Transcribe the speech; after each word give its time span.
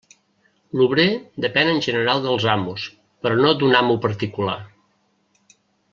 L'obrer 0.79 1.05
depèn 1.45 1.69
en 1.73 1.81
general 1.87 2.23
dels 2.25 2.47
amos, 2.55 2.89
però 3.27 3.39
no 3.43 3.55
d'un 3.61 3.79
amo 3.81 3.99
particular. 4.07 4.57